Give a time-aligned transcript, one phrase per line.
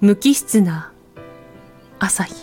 [0.00, 0.92] 無機質な
[1.98, 2.34] 朝日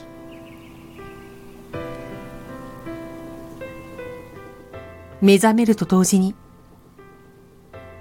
[5.22, 6.36] 目覚めると同時に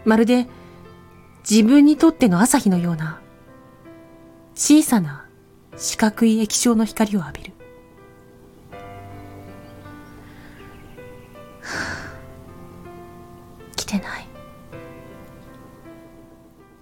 [0.05, 0.49] まるで
[1.49, 3.21] 自分にとっての朝日のような
[4.55, 5.27] 小さな
[5.77, 7.53] 四角い液晶の光を浴びる。
[13.77, 14.27] 来てない。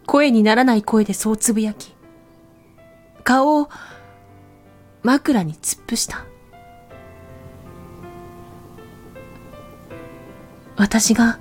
[0.07, 1.95] 声にならない声でそうつぶやき、
[3.31, 3.69] 顔を
[5.05, 6.25] 枕に突っ伏した。
[10.77, 11.39] 私が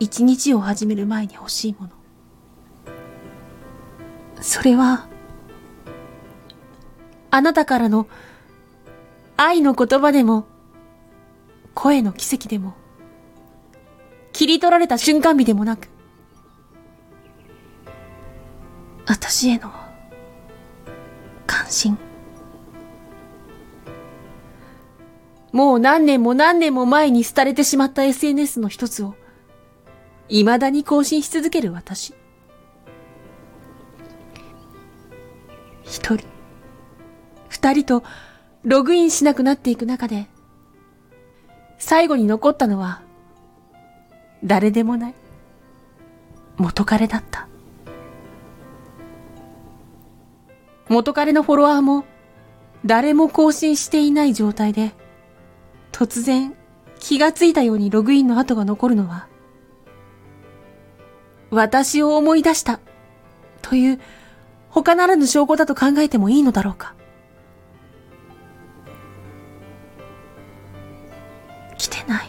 [0.00, 1.90] 一日を始める前に欲しいもの。
[4.42, 5.06] それは、
[7.30, 8.08] あなたからの
[9.36, 10.48] 愛の言葉でも、
[11.72, 12.74] 声の奇跡でも、
[14.32, 15.88] 切り取られた瞬間美でもなく、
[19.06, 19.85] 私への
[21.66, 21.98] 関心。
[25.52, 29.16] もう何年も何年も前に廃れてしまった SNS の一つを、
[30.28, 32.14] 未だに更新し続ける私。
[35.82, 36.24] 一人、
[37.48, 38.04] 二人と
[38.62, 40.28] ログインしなくなっていく中で、
[41.78, 43.02] 最後に残ったのは、
[44.44, 45.14] 誰でもない、
[46.58, 47.45] 元彼だった。
[50.88, 52.04] 元彼のフォロワーも、
[52.84, 54.92] 誰も更新していない状態で、
[55.90, 56.54] 突然
[57.00, 59.26] 気がついたようにログインの跡が残るのは、
[61.50, 62.80] 私を思い出した
[63.62, 64.00] という
[64.70, 66.94] 他ならぬ証拠だと考えてもいいのだろうか。
[71.78, 72.28] 来てない。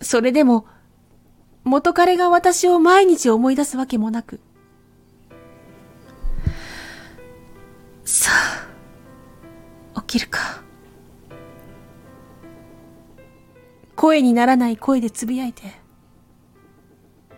[0.00, 0.66] それでも、
[1.64, 4.40] 元彼が私を毎日思い出すわけもなく。
[14.00, 15.74] 声にならない声でつぶやいて。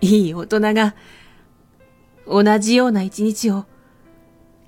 [0.00, 0.94] いい大人が
[2.24, 3.64] 同じような一日を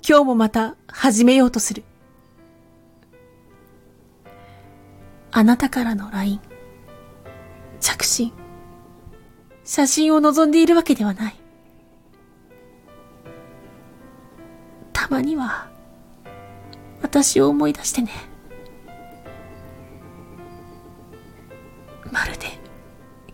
[0.05, 1.85] 今日もまた始めようとする。
[5.31, 6.41] あなたからの LINE、
[7.79, 8.33] 着信、
[9.63, 11.35] 写真を望んでいるわけではない。
[14.91, 15.69] たまには、
[17.01, 18.34] 私を思い出してね。
[22.11, 22.47] まるで、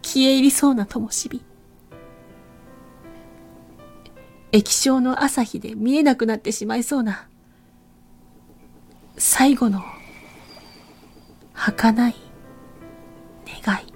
[0.02, 1.42] 消え入りそうな灯火。
[4.54, 7.28] 液晶の朝日で見えなくなってしまいそうな、
[9.18, 9.82] 最後の、
[11.54, 12.16] 儚い
[13.64, 13.91] 願い。